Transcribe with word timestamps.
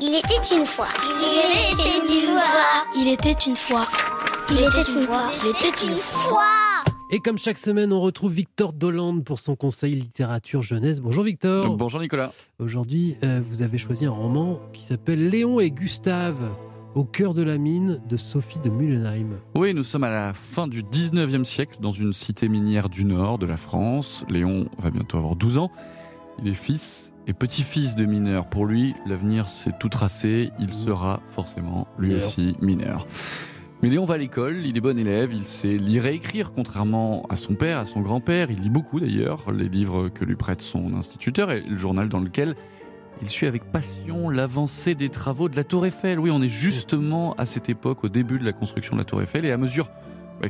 Il 0.00 0.14
était 0.14 0.54
une 0.54 0.66
fois. 0.66 0.88
Il 0.98 1.72
était 1.72 1.98
une 1.98 2.26
fois. 2.26 2.84
Il 2.96 3.08
était 3.08 3.32
une 3.46 3.56
fois. 3.56 3.86
Il 4.50 4.56
était 4.58 4.92
une 4.92 5.06
fois. 5.06 5.30
Il 5.42 5.50
était 5.50 5.86
une 5.86 5.96
fois. 5.96 6.42
Et 7.10 7.20
comme 7.20 7.38
chaque 7.38 7.58
semaine, 7.58 7.92
on 7.92 8.00
retrouve 8.00 8.32
Victor 8.32 8.72
Dolande 8.72 9.24
pour 9.24 9.38
son 9.38 9.54
conseil 9.54 9.94
littérature 9.94 10.62
jeunesse. 10.62 11.00
Bonjour 11.00 11.24
Victor. 11.24 11.76
Bonjour 11.76 12.00
Nicolas. 12.00 12.32
Aujourd'hui, 12.58 13.16
euh, 13.22 13.40
vous 13.48 13.62
avez 13.62 13.78
choisi 13.78 14.06
un 14.06 14.10
roman 14.10 14.60
qui 14.72 14.84
s'appelle 14.84 15.30
Léon 15.30 15.60
et 15.60 15.70
Gustave 15.70 16.50
au 16.94 17.04
cœur 17.04 17.32
de 17.34 17.42
la 17.42 17.58
mine 17.58 18.00
de 18.08 18.16
Sophie 18.16 18.58
de 18.58 18.70
Mullenheim. 18.70 19.38
Oui, 19.54 19.72
nous 19.72 19.84
sommes 19.84 20.04
à 20.04 20.10
la 20.10 20.34
fin 20.34 20.66
du 20.66 20.82
19e 20.82 21.44
siècle 21.44 21.76
dans 21.80 21.92
une 21.92 22.12
cité 22.12 22.48
minière 22.48 22.88
du 22.88 23.04
nord 23.04 23.38
de 23.38 23.46
la 23.46 23.56
France. 23.56 24.24
Léon 24.30 24.68
va 24.78 24.90
bientôt 24.90 25.18
avoir 25.18 25.36
12 25.36 25.58
ans. 25.58 25.70
Il 26.42 26.48
est 26.48 26.54
fils 26.54 27.12
et 27.26 27.32
petit-fils 27.32 27.96
de 27.96 28.04
mineur. 28.04 28.46
Pour 28.46 28.66
lui, 28.66 28.94
l'avenir 29.06 29.48
s'est 29.48 29.72
tout 29.78 29.88
tracé. 29.88 30.50
Il 30.58 30.72
sera 30.72 31.20
forcément 31.28 31.88
lui 31.98 32.08
Mineur. 32.08 32.26
aussi 32.26 32.56
mineur. 32.60 33.06
Mais 33.82 33.90
Léon 33.90 34.06
va 34.06 34.14
à 34.14 34.18
l'école, 34.18 34.64
il 34.64 34.76
est 34.76 34.80
bon 34.80 34.98
élève, 34.98 35.34
il 35.34 35.46
sait 35.46 35.76
lire 35.76 36.06
et 36.06 36.14
écrire, 36.14 36.52
contrairement 36.54 37.26
à 37.28 37.36
son 37.36 37.54
père, 37.54 37.78
à 37.78 37.84
son 37.84 38.00
grand-père. 38.00 38.50
Il 38.50 38.60
lit 38.60 38.70
beaucoup 38.70 39.00
d'ailleurs, 39.00 39.52
les 39.52 39.68
livres 39.68 40.08
que 40.08 40.24
lui 40.24 40.34
prête 40.34 40.62
son 40.62 40.94
instituteur 40.94 41.50
et 41.52 41.60
le 41.60 41.76
journal 41.76 42.08
dans 42.08 42.20
lequel 42.20 42.56
il 43.20 43.28
suit 43.28 43.46
avec 43.46 43.64
passion 43.70 44.30
l'avancée 44.30 44.94
des 44.94 45.10
travaux 45.10 45.48
de 45.48 45.56
la 45.56 45.64
Tour 45.64 45.84
Eiffel. 45.84 46.18
Oui, 46.18 46.30
on 46.32 46.42
est 46.42 46.48
justement 46.48 47.34
à 47.34 47.44
cette 47.44 47.68
époque, 47.68 48.04
au 48.04 48.08
début 48.08 48.38
de 48.38 48.44
la 48.44 48.52
construction 48.52 48.94
de 48.94 49.00
la 49.00 49.04
Tour 49.04 49.22
Eiffel, 49.22 49.44
et 49.44 49.52
à 49.52 49.58
mesure 49.58 49.90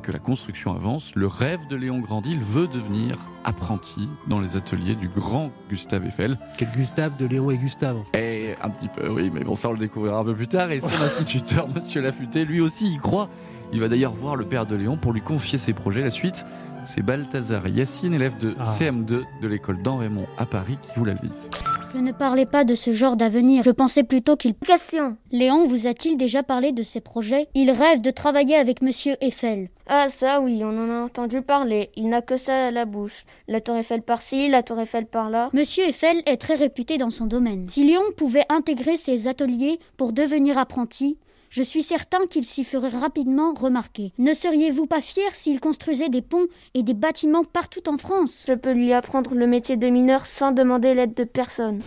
que 0.03 0.13
la 0.13 0.19
construction 0.19 0.75
avance, 0.75 1.13
le 1.15 1.27
rêve 1.27 1.67
de 1.69 1.77
Léon 1.77 2.01
grandit, 2.01 2.33
il 2.33 2.41
veut 2.41 2.67
devenir 2.67 3.17
apprenti 3.45 4.09
dans 4.27 4.41
les 4.41 4.57
ateliers 4.57 4.95
du 4.95 5.09
grand 5.09 5.51
Gustave 5.71 6.05
Eiffel. 6.07 6.39
Quel 6.59 6.71
Gustave 6.73 7.17
de 7.17 7.25
Léon 7.27 7.51
et 7.51 7.57
Gustave 7.59 7.97
en 7.97 8.05
fait. 8.05 8.51
Et 8.51 8.55
un 8.63 8.69
petit 8.69 8.89
peu, 8.89 9.09
oui, 9.09 9.31
mais 9.33 9.43
bon, 9.45 9.55
ça 9.55 9.69
on 9.69 9.73
le 9.73 9.79
découvrira 9.79 10.19
un 10.19 10.25
peu 10.25 10.35
plus 10.35 10.49
tard. 10.49 10.71
Et 10.71 10.81
son 10.81 10.89
instituteur, 11.03 11.69
Monsieur 11.69 12.03
Lafuté, 12.03 12.45
lui 12.45 12.61
aussi 12.61 12.93
y 12.93 12.97
croit. 12.99 13.29
Il 13.73 13.81
va 13.81 13.89
d'ailleurs 13.89 14.13
voir 14.13 14.37
le 14.37 14.45
père 14.45 14.67
de 14.67 14.77
Léon 14.77 14.97
pour 14.97 15.13
lui 15.13 15.21
confier 15.23 15.59
ses 15.59 15.73
projets. 15.73 16.03
La 16.03 16.11
suite, 16.11 16.45
c'est 16.85 17.03
Balthazar 17.03 17.67
Yassine, 17.67 18.13
élève 18.15 18.37
de 18.39 18.55
Ah. 18.59 18.65
CM2 18.65 19.23
de 19.41 19.49
l'école 19.49 19.81
d'Henrémont 19.83 20.27
à 20.37 20.47
Paris, 20.47 20.79
qui 20.83 20.91
vous 20.97 21.05
la 21.05 21.15
lit. 21.15 21.31
Je 21.97 22.03
ne 22.03 22.13
parlais 22.13 22.45
pas 22.45 22.65
de 22.65 22.75
ce 22.75 22.93
genre 22.93 23.17
d'avenir. 23.17 23.65
Je 23.65 23.71
pensais 23.71 24.03
plutôt 24.03 24.37
qu'il. 24.37 24.53
Question. 24.55 25.17
Léon 25.33 25.67
vous 25.67 25.87
a-t-il 25.87 26.19
déjà 26.19 26.43
parlé 26.43 26.73
de 26.73 26.83
ses 26.83 27.01
projets? 27.01 27.49
Il 27.55 27.71
rêve 27.71 28.03
de 28.03 28.11
travailler 28.11 28.57
avec 28.57 28.83
Monsieur 28.83 29.17
Eiffel. 29.23 29.71
Ah 29.87 30.11
ça 30.11 30.43
oui, 30.43 30.61
on 30.63 30.77
en 30.79 30.91
a 30.91 31.03
entendu 31.03 31.41
parler. 31.41 31.89
Il 31.97 32.11
n'a 32.11 32.21
que 32.21 32.37
ça 32.37 32.67
à 32.67 32.71
la 32.71 32.85
bouche. 32.85 33.25
La 33.49 33.63
tour 33.63 33.77
Eiffel 33.77 34.03
par-ci, 34.03 34.51
la 34.51 34.63
tour 34.63 34.79
Eiffel 34.79 35.07
par-là. 35.07 35.49
Monsieur 35.55 35.85
Eiffel 35.85 36.23
est 36.27 36.37
très 36.37 36.57
réputé 36.57 36.99
dans 36.99 37.09
son 37.09 37.25
domaine. 37.25 37.67
Si 37.71 37.83
Léon 37.83 38.03
pouvait 38.19 38.45
intégrer 38.51 38.99
ses 38.99 39.27
ateliers 39.27 39.81
pour 39.97 40.13
devenir 40.13 40.59
apprenti, 40.59 41.17
je 41.51 41.63
suis 41.63 41.83
certain 41.83 42.27
qu'il 42.29 42.45
s'y 42.45 42.65
ferait 42.65 42.89
rapidement 42.89 43.55
remarquer. 43.55 44.13
Ne 44.19 44.35
seriez-vous 44.35 44.87
pas 44.87 45.01
fier 45.01 45.35
s'il 45.35 45.61
construisait 45.61 46.09
des 46.09 46.23
ponts 46.23 46.47
et 46.75 46.83
des 46.83 46.95
bâtiments 46.95 47.45
partout 47.45 47.89
en 47.89 47.99
France? 47.99 48.45
Je 48.49 48.55
peux 48.55 48.73
lui 48.73 48.93
apprendre 48.93 49.35
le 49.35 49.47
métier 49.47 49.77
de 49.77 49.89
mineur 49.89 50.27
sans 50.27 50.53
demander 50.53 50.95
l'aide 50.95 51.15
de 51.15 51.25
personne. 51.25 51.81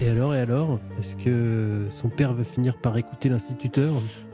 Et 0.00 0.08
alors, 0.08 0.34
et 0.34 0.40
alors? 0.40 0.80
Est-ce 0.98 1.14
que 1.14 1.86
son 1.90 2.08
père 2.08 2.32
va 2.32 2.42
finir 2.42 2.76
par 2.78 2.98
écouter 2.98 3.28
l'instituteur? 3.28 3.92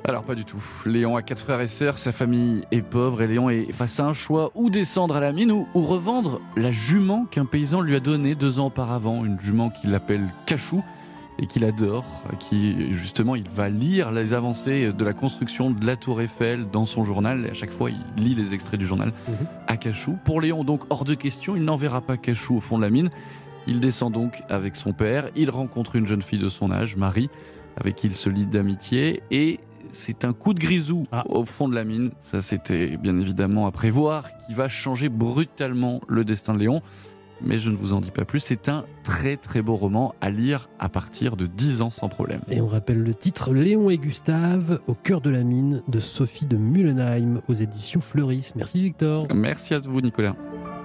Alors 0.09 0.23
pas 0.23 0.35
du 0.35 0.47
tout. 0.47 0.63
Léon 0.87 1.17
a 1.17 1.23
quatre 1.23 1.43
frères 1.43 1.61
et 1.61 1.69
sœurs, 1.69 1.99
sa 1.99 2.13
famille 2.13 2.63
est 2.71 2.81
pauvre 2.81 3.21
et 3.21 3.27
Léon 3.27 3.51
est 3.51 3.71
face 3.71 4.01
à 4.01 4.07
un 4.07 4.15
choix 4.15 4.53
ou 4.55 4.71
descendre 4.71 5.17
à 5.17 5.21
la 5.21 5.33
mine 5.33 5.53
ou, 5.53 5.69
ou 5.75 5.83
revendre 5.83 6.41
la 6.57 6.71
jument 6.71 7.27
qu'un 7.27 7.45
paysan 7.45 7.83
lui 7.83 7.95
a 7.95 8.01
donnée 8.01 8.35
deux 8.35 8.59
ans 8.59 8.67
auparavant, 8.69 9.25
une 9.25 9.39
jument 9.39 9.69
qu'il 9.69 9.95
appelle 9.95 10.27
Cachou 10.47 10.83
et 11.43 11.47
qu'il 11.47 11.65
adore, 11.65 12.05
qui 12.39 12.93
justement 12.93 13.35
il 13.35 13.49
va 13.49 13.69
lire 13.71 14.11
les 14.11 14.35
avancées 14.35 14.93
de 14.93 15.05
la 15.05 15.15
construction 15.15 15.71
de 15.71 15.87
la 15.87 15.97
tour 15.97 16.21
Eiffel 16.21 16.67
dans 16.71 16.85
son 16.85 17.05
journal 17.05 17.47
et 17.47 17.51
à 17.51 17.55
chaque 17.55 17.71
fois 17.73 17.89
il 17.91 18.23
lit 18.23 18.35
les 18.35 18.53
extraits 18.53 18.79
du 18.79 18.87
journal 18.87 19.13
Mhm. 19.27 19.47
à 19.67 19.77
Cachou. 19.77 20.19
Pour 20.25 20.41
Léon 20.43 20.65
donc 20.65 20.83
hors 20.91 21.05
de 21.05 21.15
question, 21.15 21.57
il 21.57 21.63
n'enverra 21.65 22.03
pas 22.03 22.17
Cachou 22.19 22.57
au 22.57 22.61
fond 22.61 22.77
de 22.77 22.83
la 22.83 22.91
mine. 22.91 23.09
Il 23.67 23.81
descend 23.81 24.13
donc 24.13 24.43
avec 24.51 24.77
son 24.77 24.93
père, 24.93 25.31
il 25.35 25.51
rencontre 25.51 25.97
une 25.97 26.07
jeune 26.07 26.23
fille 26.23 26.39
de 26.39 26.49
son 26.49 26.71
âge, 26.71 26.97
Marie, 26.97 27.31
avec 27.77 27.95
qui 27.97 28.07
il 28.09 28.17
se 28.17 28.29
lie 28.29 28.47
d'amitié 28.47 29.23
et 29.31 29.61
c'est 29.89 30.25
un 30.25 30.33
coup 30.33 30.55
de 30.55 30.61
grisou 30.61 31.05
Ah. 31.11 31.25
au 31.29 31.45
fond 31.45 31.69
de 31.69 31.75
la 31.75 31.85
mine. 31.85 32.11
Ça, 32.21 32.43
c'était 32.43 32.97
bien 32.97 33.19
évidemment 33.19 33.67
à 33.67 33.73
prévoir, 33.73 34.25
qui 34.47 34.55
va 34.55 34.69
changer 34.69 35.09
brutalement 35.09 36.01
le 36.07 36.25
destin 36.25 36.55
de 36.55 36.59
Léon. 36.61 36.81
Mais 37.43 37.59
je 37.59 37.71
ne 37.71 37.77
vous 37.77 37.93
en 37.93 38.01
dis 38.01 38.11
pas 38.11 38.25
plus. 38.25 38.41
C'est 38.41 38.69
un 38.69 38.85
très 39.03 39.37
très 39.37 39.63
beau 39.63 39.77
roman 39.77 40.15
à 40.21 40.31
lire 40.31 40.69
à 40.79 40.89
partir 40.89 41.37
de 41.37 41.47
10 41.47 41.83
ans 41.83 41.91
sans 41.91 42.09
problème. 42.09 42.41
Et 42.51 42.61
on 42.61 42.67
rappelle 42.67 43.03
le 43.03 43.15
titre 43.15 43.53
Léon 43.53 43.91
et 43.91 43.99
Gustave 43.99 44.81
au 44.87 44.95
cœur 44.95 45.21
de 45.21 45.31
la 45.31 45.43
mine 45.43 45.83
de 45.89 46.01
Sophie 46.01 46.47
de 46.47 46.57
Mullenheim 46.57 47.41
aux 47.49 47.55
éditions 47.55 48.01
Fleuris. 48.01 48.51
Merci 48.57 48.83
Victor. 48.83 49.27
Merci 49.35 49.75
à 49.75 49.81
vous, 49.81 50.01
Nicolas. 50.01 50.37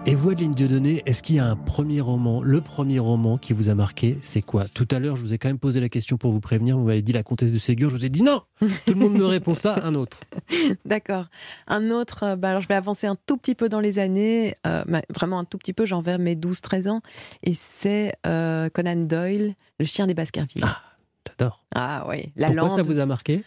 Et 0.07 0.13
vous, 0.13 0.29
Adeline 0.29 0.51
Dieudonné, 0.51 1.01
est-ce 1.07 1.23
qu'il 1.23 1.35
y 1.37 1.39
a 1.39 1.47
un 1.47 1.55
premier 1.55 1.99
roman, 1.99 2.43
le 2.43 2.61
premier 2.61 2.99
roman 2.99 3.39
qui 3.39 3.53
vous 3.53 3.69
a 3.69 3.75
marqué 3.75 4.19
C'est 4.21 4.43
quoi? 4.43 4.67
Tout 4.67 4.87
à 4.91 4.99
l'heure, 4.99 5.15
je 5.15 5.21
vous 5.23 5.33
ai 5.33 5.39
quand 5.39 5.47
même 5.49 5.57
posé 5.57 5.79
la 5.79 5.89
question 5.89 6.15
pour 6.17 6.31
vous 6.31 6.39
prévenir. 6.39 6.77
Vous 6.77 6.83
m'avez 6.85 7.01
dit 7.01 7.11
la 7.11 7.23
comtesse 7.23 7.51
de 7.51 7.57
Ségur. 7.57 7.89
Je 7.89 7.95
vous 7.95 8.05
ai 8.05 8.09
dit 8.09 8.21
non 8.21 8.43
Tout 8.59 8.67
le 8.93 8.95
monde 8.95 9.17
me 9.17 9.25
répond 9.25 9.55
ça, 9.55 9.75
un 9.83 9.95
autre. 9.95 10.19
D'accord. 10.85 11.25
Un 11.67 11.89
autre, 11.89 12.21
euh, 12.23 12.35
bah 12.35 12.49
alors 12.51 12.61
je 12.61 12.67
vais 12.67 12.75
avancer 12.75 13.07
un 13.07 13.15
tout 13.25 13.35
petit 13.35 13.55
peu 13.55 13.67
dans 13.67 13.79
les 13.79 13.97
années, 13.97 14.53
euh, 14.67 14.83
bah, 14.87 15.01
vraiment 15.09 15.39
un 15.39 15.45
tout 15.45 15.57
petit 15.57 15.73
peu, 15.73 15.87
j'en 15.87 16.01
vers 16.01 16.19
mes 16.19 16.35
12-13 16.35 16.87
ans, 16.87 17.01
et 17.41 17.55
c'est 17.55 18.13
euh, 18.27 18.69
Conan 18.69 19.07
Doyle, 19.07 19.55
Le 19.79 19.85
chien 19.87 20.05
des 20.05 20.13
Baskerville. 20.13 20.61
Ah, 20.63 20.83
J'adore. 21.27 21.63
Ah 21.73 22.05
oui, 22.07 22.31
la 22.35 22.47
Pourquoi 22.51 22.69
ça 22.69 22.77
lande. 22.77 22.85
vous 22.85 22.99
a 22.99 23.05
marqué? 23.07 23.43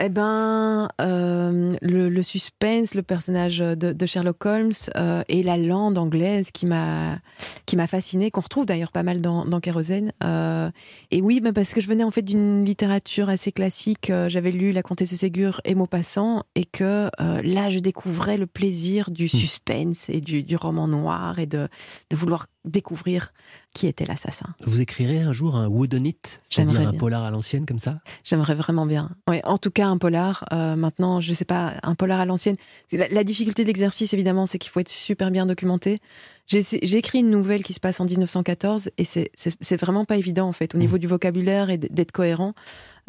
Eh 0.00 0.08
ben, 0.10 0.88
euh, 1.00 1.74
le, 1.82 2.08
le 2.08 2.22
suspense, 2.22 2.94
le 2.94 3.02
personnage 3.02 3.58
de, 3.58 3.74
de 3.92 4.06
Sherlock 4.06 4.46
Holmes 4.46 4.72
euh, 4.96 5.22
et 5.28 5.42
la 5.42 5.56
lande 5.56 5.98
anglaise 5.98 6.52
qui 6.52 6.66
m'a 6.66 7.18
qui 7.66 7.76
m'a 7.76 7.88
fascinée, 7.88 8.30
qu'on 8.30 8.40
retrouve 8.40 8.64
d'ailleurs 8.64 8.92
pas 8.92 9.02
mal 9.02 9.20
dans, 9.20 9.44
dans 9.44 9.58
Kérosène. 9.58 10.12
Euh, 10.22 10.70
et 11.10 11.20
oui, 11.20 11.40
bah 11.40 11.52
parce 11.52 11.74
que 11.74 11.80
je 11.80 11.88
venais 11.88 12.04
en 12.04 12.12
fait 12.12 12.22
d'une 12.22 12.64
littérature 12.64 13.28
assez 13.28 13.50
classique. 13.50 14.12
J'avais 14.28 14.52
lu 14.52 14.70
La 14.72 14.82
Comtesse 14.82 15.10
de 15.10 15.16
Ségur 15.16 15.60
et 15.64 15.74
Maupassant, 15.74 16.44
et 16.54 16.64
que 16.64 17.10
là, 17.18 17.68
je 17.68 17.80
découvrais 17.80 18.38
le 18.38 18.46
plaisir 18.46 19.10
du 19.10 19.28
suspense 19.28 20.08
et 20.08 20.20
du, 20.20 20.42
du 20.44 20.56
roman 20.56 20.88
noir 20.88 21.38
et 21.38 21.46
de, 21.46 21.68
de 22.10 22.16
vouloir 22.16 22.46
découvrir 22.68 23.32
qui 23.74 23.86
était 23.86 24.06
l'assassin. 24.06 24.46
Vous 24.64 24.80
écrirez 24.80 25.20
un 25.20 25.32
jour 25.32 25.56
un 25.56 25.68
whodunit, 25.68 26.16
c'est-à-dire 26.22 26.72
J'aimerais 26.74 26.86
un 26.86 26.90
bien. 26.90 26.98
polar 26.98 27.24
à 27.24 27.30
l'ancienne 27.30 27.66
comme 27.66 27.78
ça? 27.78 28.00
J'aimerais 28.24 28.54
vraiment 28.54 28.86
bien. 28.86 29.10
Ouais, 29.28 29.40
en 29.44 29.58
tout 29.58 29.70
cas, 29.70 29.86
un 29.86 29.98
polar. 29.98 30.44
Euh, 30.52 30.76
maintenant, 30.76 31.20
je 31.20 31.32
sais 31.32 31.44
pas, 31.44 31.74
un 31.82 31.94
polar 31.94 32.20
à 32.20 32.24
l'ancienne. 32.26 32.56
La, 32.92 33.08
la 33.08 33.24
difficulté 33.24 33.62
de 33.62 33.68
l'exercice, 33.68 34.12
évidemment, 34.14 34.46
c'est 34.46 34.58
qu'il 34.58 34.70
faut 34.70 34.80
être 34.80 34.88
super 34.90 35.30
bien 35.30 35.46
documenté. 35.46 36.00
J'ai 36.46 36.96
écrit 36.96 37.18
une 37.18 37.30
nouvelle 37.30 37.62
qui 37.62 37.74
se 37.74 37.80
passe 37.80 38.00
en 38.00 38.06
1914 38.06 38.90
et 38.96 39.04
c'est- 39.04 39.30
vraiment 39.78 40.06
pas 40.06 40.16
évident, 40.16 40.48
en 40.48 40.52
fait, 40.52 40.74
au 40.74 40.78
niveau 40.78 40.96
du 40.96 41.06
vocabulaire 41.06 41.68
et 41.68 41.76
d'être 41.76 42.10
cohérent. 42.12 42.54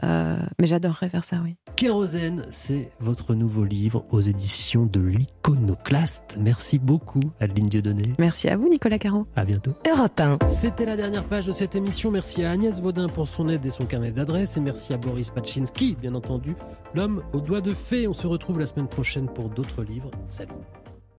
Euh, 0.03 0.37
mais 0.59 0.67
j'adorerais 0.67 1.09
faire 1.09 1.23
ça, 1.23 1.37
oui. 1.43 1.55
Kérosène, 1.75 2.45
c'est 2.51 2.89
votre 2.99 3.35
nouveau 3.35 3.63
livre 3.63 4.05
aux 4.11 4.21
éditions 4.21 4.85
de 4.85 4.99
l'Iconoclaste. 4.99 6.37
Merci 6.39 6.79
beaucoup, 6.79 7.21
Adeline 7.39 7.67
Dieudonné. 7.67 8.13
Merci 8.19 8.49
à 8.49 8.57
vous, 8.57 8.67
Nicolas 8.69 8.99
Caro. 8.99 9.27
À 9.35 9.45
bientôt. 9.45 9.73
Europe 9.89 10.19
1. 10.19 10.39
C'était 10.47 10.85
la 10.85 10.95
dernière 10.95 11.23
page 11.23 11.45
de 11.45 11.51
cette 11.51 11.75
émission. 11.75 12.11
Merci 12.11 12.43
à 12.43 12.51
Agnès 12.51 12.79
Vaudin 12.81 13.07
pour 13.07 13.27
son 13.27 13.49
aide 13.49 13.65
et 13.65 13.69
son 13.69 13.85
carnet 13.85 14.11
d'adresses. 14.11 14.57
Et 14.57 14.61
merci 14.61 14.93
à 14.93 14.97
Boris 14.97 15.29
Pachinski, 15.29 15.95
bien 15.99 16.15
entendu, 16.15 16.55
l'homme 16.95 17.23
aux 17.33 17.41
doigts 17.41 17.61
de 17.61 17.73
fée. 17.73 18.07
On 18.07 18.13
se 18.13 18.27
retrouve 18.27 18.59
la 18.59 18.65
semaine 18.65 18.87
prochaine 18.87 19.27
pour 19.27 19.49
d'autres 19.49 19.83
livres. 19.83 20.11
Salut. 20.25 20.51